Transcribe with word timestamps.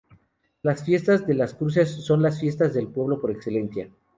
Las 0.63 0.83
fiestas 0.83 1.27
de 1.27 1.35
las 1.35 1.53
cruces 1.53 1.87
son 1.91 2.23
las 2.23 2.39
fiestas 2.39 2.73
del 2.73 2.87
pueblo 2.87 3.21
por 3.21 3.29
excelencia. 3.29 3.87